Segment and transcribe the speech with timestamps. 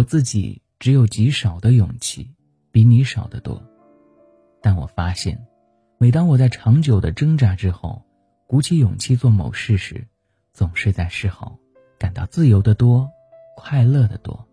[0.00, 2.30] 我自己只有极少的勇气，
[2.72, 3.62] 比你少得多。
[4.62, 5.46] 但我发现，
[5.98, 8.02] 每当我在长久的挣扎之后，
[8.46, 10.06] 鼓起勇气做某事时，
[10.54, 11.58] 总是在事后
[11.98, 13.10] 感到自由的多，
[13.58, 14.48] 快乐的多。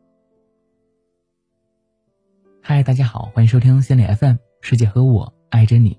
[2.62, 5.98] 嗨，大家好，欢迎收听心理 FM，世界和我爱着你。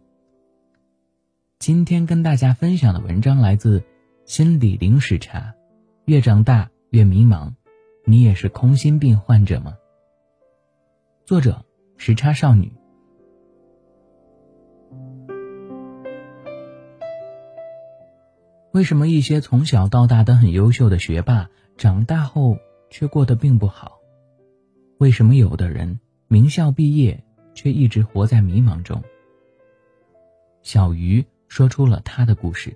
[1.59, 3.83] 今天跟大家分享的文章来自
[4.27, 5.55] 心理零时差，
[6.05, 7.55] 越长大越迷茫，
[8.11, 9.77] 你也是空心病患者吗？
[11.27, 11.62] 作者
[11.98, 12.73] 时差少女。
[18.73, 22.57] 为什么一些从小到大都很优秀的学霸，长大后
[22.89, 23.98] 却过得并不好？
[24.97, 27.23] 为什么有的人名校毕业，
[27.53, 29.03] 却一直活在迷茫中？
[30.62, 32.75] 小鱼说出了他的故事。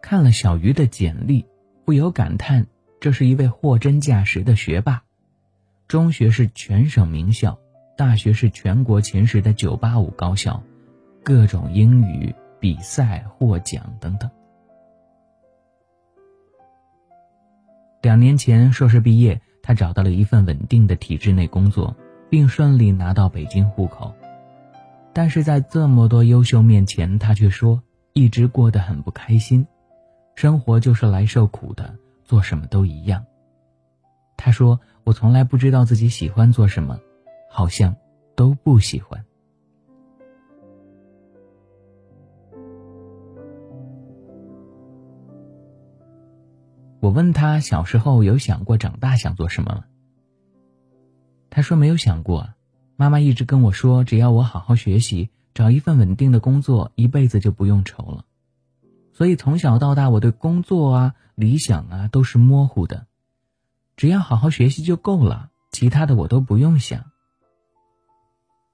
[0.00, 1.44] 看了小鱼的简历，
[1.84, 2.64] 不由感叹：
[3.00, 5.02] 这是一位货真价实的学霸。
[5.88, 7.58] 中学是全省名校，
[7.96, 10.62] 大学是全国前十的985高校，
[11.22, 12.34] 各种英语。
[12.58, 14.28] 比赛获奖等等。
[18.00, 21.94] 两年前硕士毕业，他找到了一份稳定的体制内工作，
[22.30, 24.12] 并顺利拿到北京户口。
[25.12, 27.80] 但是在这么多优秀面前，他却说
[28.14, 29.64] 一直过得很不开心，
[30.34, 31.94] 生活就是来受苦的，
[32.26, 33.24] 做什么都一样。
[34.36, 36.98] 他说：“我从来不知道自己喜欢做什么，
[37.50, 37.96] 好像
[38.34, 39.24] 都不喜欢。”
[47.00, 49.84] 我问他小时候有想过长大想做什么吗？
[51.48, 52.48] 他说没有想过，
[52.96, 58.24] 妈妈一直跟我说，只要我好好学习，找一份稳定的工作，一辈子就不用愁了。
[59.12, 63.06] 所以从小到大，我对工作啊、理想啊都是模糊的，
[63.94, 67.12] 只要好好学习就够了，其他的我都不用想。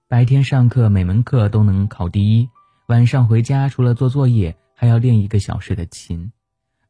[0.06, 2.48] 白天上课每门课都能考第一，
[2.86, 6.30] 晚上回家除了做作业，还要练一个小时的琴。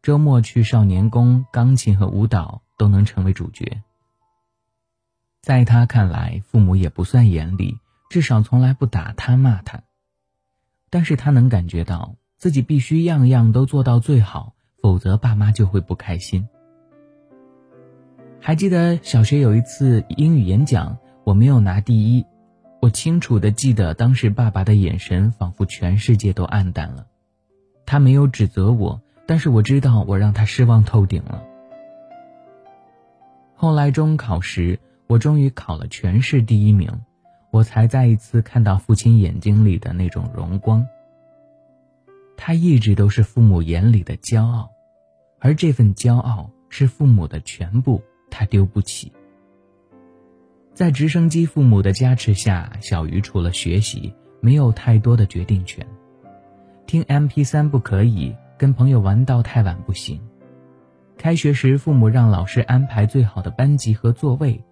[0.02, 3.82] 周末去少年宫，钢琴和舞蹈都能成为主角。
[5.40, 7.78] 在他看来，父母也不算严厉，
[8.10, 9.80] 至少从来不打他骂他。
[10.90, 16.46] 但是他能感觉到自己必须样样都做到最好，否则爸妈就会不开心。
[18.40, 22.26] 还记得小学有一次英语演讲，我没有拿第一，
[22.80, 27.06] 我清楚的记得当时爸爸的眼神仿佛全世界都暗淡了，
[27.86, 29.00] 他没有指责我。
[29.24, 31.44] 但是我知道，我让他失望透顶了。
[33.54, 36.90] 后来中考时，我终于考了全市第一名，
[37.52, 40.84] 我才再一次看到父亲眼睛里的那种荣光。
[42.36, 44.71] 他一直都是父母眼里的骄傲，
[45.42, 49.12] 而这份骄傲是父母的全部，他丢不起。
[50.72, 55.86] 在直升机父母的加持下，小鱼除了学习，没有太多的决定权。
[56.86, 58.34] 听 M P 三不可以。
[58.58, 60.20] 跟朋友玩到太晚不行。
[61.18, 64.62] 开学时，父母让老师安排最好的班级和座位。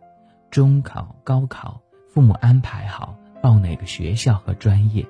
[0.49, 5.05] 中考、高考，父母安排好报哪个学校和专业。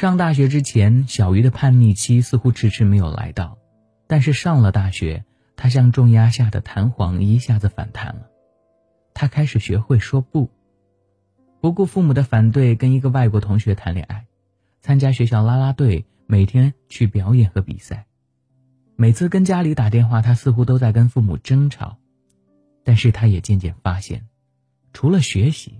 [0.00, 3.58] 上大学之前，小鱼的叛逆期似乎迟迟没有来到，
[4.06, 5.26] 但是上了大学。
[5.56, 8.30] 他像重压下的弹簧，一下子反弹了。
[9.12, 10.48] 他开始学会说不，
[11.60, 14.24] 不顾父母的反对，跟一个外国同学谈恋爱，
[14.80, 18.06] 参加学校啦啦队，每天去表演和比赛。
[18.96, 21.98] 每次跟家里打电话，他似乎都在跟父母争吵。
[22.84, 24.26] 但是他也渐渐发现，
[24.94, 25.74] 除了学习，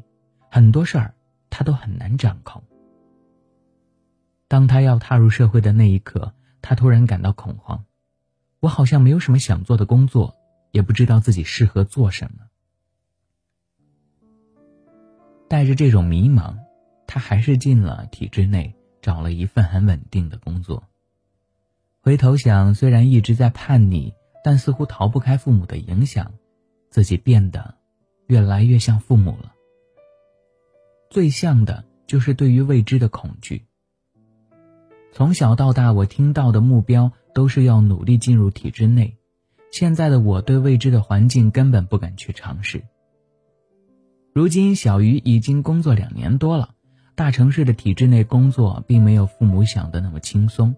[0.50, 1.14] 很多事儿
[1.48, 2.62] 他都很难掌控。
[4.50, 7.84] 当他要踏入社会的那一刻，他突然感到恐慌。
[8.58, 10.34] 我好像没有什么想做的工作，
[10.72, 12.48] 也不知道自己适合做什么。
[15.46, 16.56] 带着这种迷茫，
[17.06, 20.82] 他还是进了体制内，找了一份很稳定的工作。
[22.02, 26.34] 回头想，虽然一直在叛逆，但似乎逃不开父母的影响，
[26.90, 27.76] 自己变得
[28.26, 29.54] 越来越像父母了。
[31.08, 33.69] 最像的就是对于未知的恐惧。
[35.12, 37.12] 从小到大，我听到的目标。
[37.32, 39.16] 都是要努力进入体制内。
[39.70, 42.82] 现在的我对未知的环境根本不敢去尝试。
[44.34, 46.70] 如今，小鱼已经工作两年多了，
[47.14, 50.74] 大城市的体制内工作并没有父母想的那么轻松。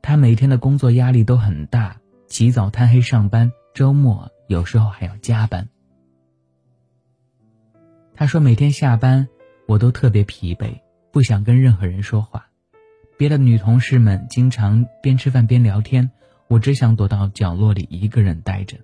[0.00, 1.96] 他每天的工作压力都很大，
[2.28, 5.68] 起早贪黑上班，周末有时候还要加班。
[8.14, 9.26] 他说，每天下班
[9.66, 10.78] 我都特别疲惫，
[11.10, 12.46] 不想跟任何人说话。
[13.16, 16.10] 别的女同事们经常边吃饭边聊天，
[16.48, 18.76] 我只想躲到角落里一个人待着。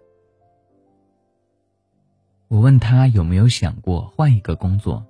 [2.46, 5.04] 我问他有没有想过换一个工作，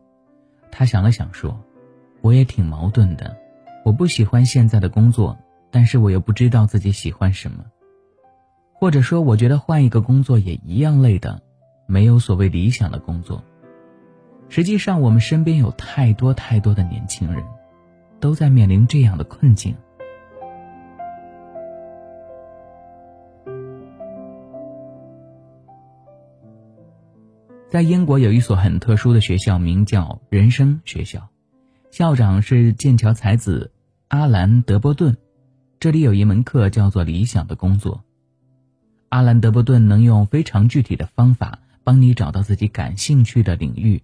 [0.70, 1.62] 他想了想说
[2.22, 3.37] ：“我也挺矛盾的，
[3.84, 5.38] 我不喜欢现在的工作，
[5.70, 7.64] 但是我又不知道自己喜欢什么。
[8.73, 11.43] 或者说，我觉得换一个工作也一样累的，
[11.87, 13.44] 没有所谓理想的工作。
[14.49, 17.44] 实际上，我们身边有太多太多的年轻人。”
[18.20, 19.75] 都在面临这样的困境。
[27.69, 31.28] 在英国有一所很特殊的学校，名叫人生学校，
[31.93, 33.70] 校长是剑桥才子
[34.08, 35.16] 阿兰·德波顿。
[35.78, 38.02] 这里有一门课叫做“理想的工作”。
[39.08, 44.02] 阿兰·德波顿能用非常具体的方法帮你找到自己感兴趣的领域，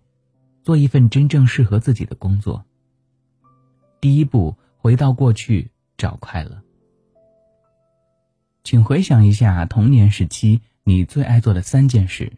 [0.62, 2.64] 做一份真正适合自己的工作。
[4.06, 6.62] 第一步，回到过去找快乐。
[8.62, 12.32] 请回想一下童年时期你最爱做的三件事，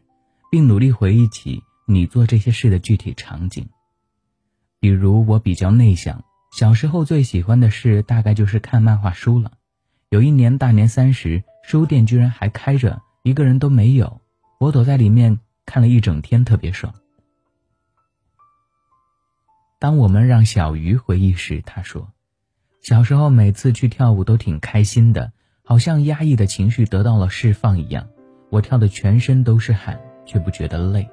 [0.51, 3.69] 并努力回忆起你做这些事的具体场景。
[4.81, 6.25] 比如，我比较内向，
[6.57, 9.53] 小时候最喜欢的事大概就是看漫画书了。
[10.09, 14.23] 有一年大年三十，书店居然还开着，一个人都没有，
[14.59, 16.95] 我躲在里面看了一整天，特别爽。
[19.81, 22.09] 当我们让小鱼回忆时，他说
[22.83, 25.33] ：“小时候每次去跳舞都挺开心的，
[25.63, 28.09] 好像压抑的情绪得到了释放一样。
[28.51, 31.09] 我跳的全身都是汗，却不觉得累。”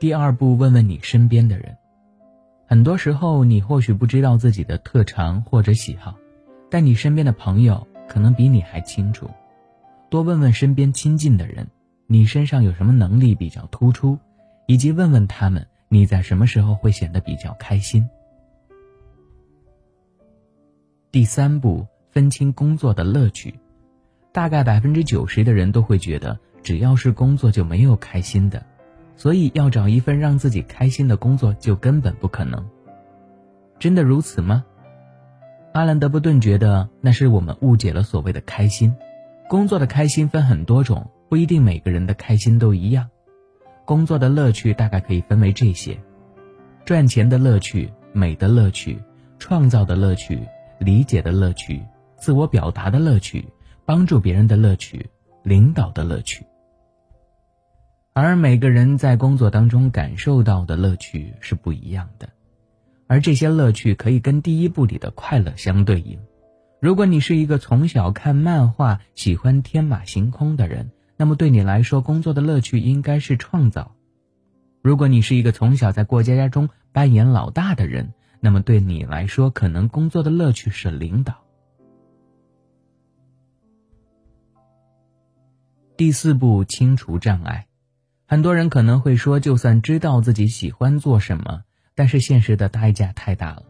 [0.00, 1.76] 第二步，问问你身边的人。
[2.66, 6.16] 很多时候，你或许不知道自己的特长或者喜好，
[6.68, 9.30] 但你身边的朋友可能比你还清楚。
[10.10, 11.68] 多问问身边亲近的人，
[12.08, 14.18] 你身上有什么能力比较突出。
[14.66, 18.08] 以及问问他们，你在什么时候会显得比较开心？
[21.10, 23.54] 第三步，分清工作的乐趣。
[24.32, 28.64] 大概百分之九十的人都会觉得，只要是工作就没有开心的，
[29.16, 32.68] 所以要找一份让自己开心的工作就根本不可能。
[33.78, 34.64] 真的如此吗？
[35.72, 38.96] 阿兰·德波顿觉得，那是我们误解了所谓的开心。
[39.48, 43.10] 工作的开心分很多种，不一定每个人的开心都一样。
[43.84, 45.98] 工作的乐趣大概可以分为这些：
[46.84, 48.98] 赚钱的乐趣、美的乐趣、
[49.38, 50.40] 创造的乐趣、
[50.78, 51.82] 理解的乐趣、
[52.16, 53.46] 自我表达的乐趣、
[53.84, 55.08] 帮助别人的乐趣、
[55.42, 56.44] 领导的乐趣。
[58.14, 62.28] 而每个人在工作当中感受到的乐趣是不一样的，
[63.06, 66.18] 而这些乐趣可以跟第一步里的快乐相对应。
[66.80, 73.94] 如果你是一个从小看漫画、喜欢天马行空的人，那么对你来说，工作的乐趣应该是创造。
[74.82, 81.34] 如果你是一个从小在过家家中扮演老大的人，那么对你来说，可能工作的乐趣是领导。
[85.96, 87.66] 第四步，清除障碍。
[88.26, 91.62] 很多人可能会说，就算知道自己喜欢做什么，
[91.94, 93.62] 但是现实的代价太大了。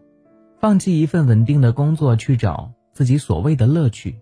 [0.58, 4.16] 放弃一份稳定的工作去找自己所谓的乐趣，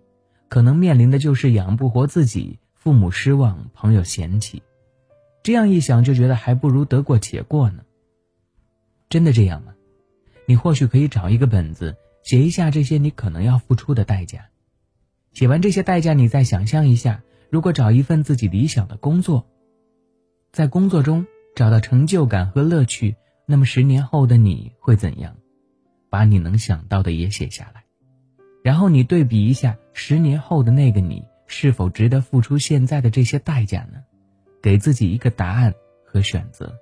[0.49, 2.59] 可能面临的就是养不活自己。
[2.83, 4.61] 父母失望，朋友嫌弃，
[5.41, 7.85] 这样一想就觉得还不如得过且过呢。
[9.07, 9.73] 真的这样吗？
[10.45, 14.49] 你或许可以找一个本子，写一下这些你可能要付出的代价。
[15.31, 19.47] 写完这些代价，你再想象一下，如果找一份自己理想的工作，
[20.51, 21.25] 在工作中
[21.55, 25.37] 找到成就感和乐趣，那么十年后的你会怎样？
[26.09, 27.85] 把你能想到的也写下来，
[28.61, 31.23] 然后你对比一下十年后的那个你。
[31.55, 34.03] 是否值得付出现在的这些代价呢？
[34.59, 35.71] 给自己一个答案
[36.03, 36.73] 和选择。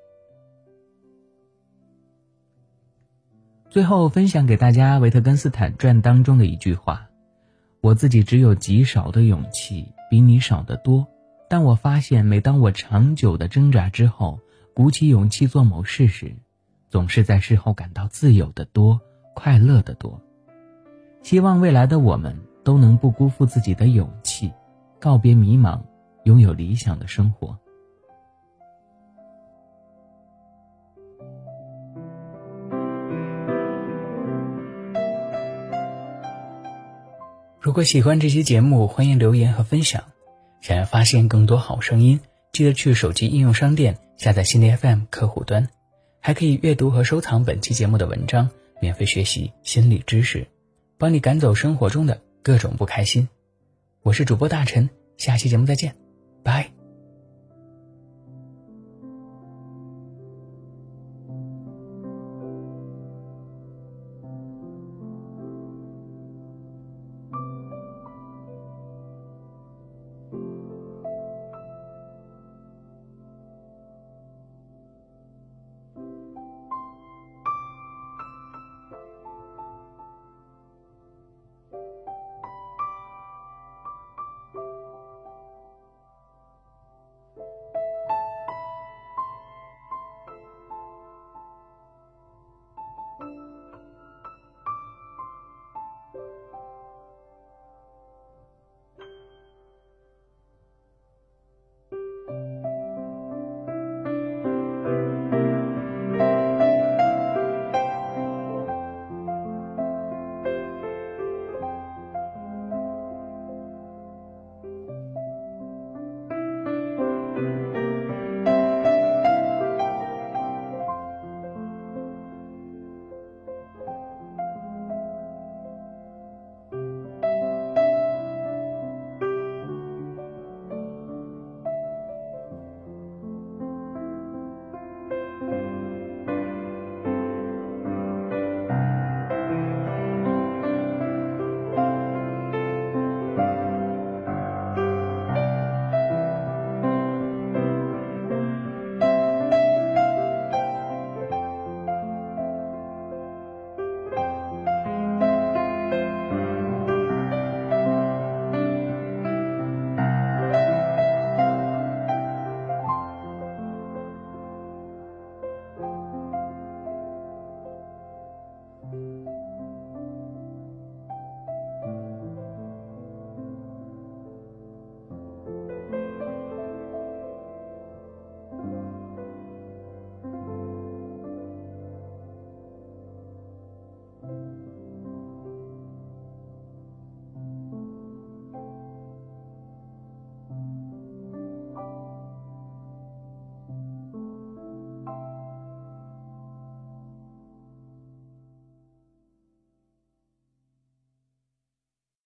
[3.69, 7.09] 最后分享给大家《维特根斯坦传》当中的一句话
[7.81, 11.05] ：“我自己只有极少的勇气，比你少得多。
[11.49, 14.39] 但我发现，每当我长久的挣扎之后，
[14.73, 16.33] 鼓起勇气做某事时，
[16.89, 19.01] 总是在事后感到自由的多，
[19.35, 20.21] 快乐的多。
[21.21, 24.49] 希望未来的我们都能不辜负自己的勇气。”
[25.01, 25.81] 告别迷茫，
[26.25, 27.57] 拥有理想的生活。
[37.59, 40.03] 如果喜欢这期节目，欢迎留言和分享。
[40.61, 42.19] 想要发现更多好声音，
[42.51, 45.67] 记得去手机应用商店下载心理 FM 客户端，
[46.19, 50.45] 还可以阅读和收藏本期节目的文章，免费学习心理知识，
[50.99, 53.27] 帮你赶走生活中的各种不开心。
[54.03, 55.95] 我是主播大陈，下期节目再见，
[56.43, 56.80] 拜。